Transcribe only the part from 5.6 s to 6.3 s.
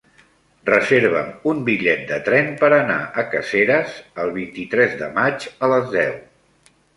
a les deu.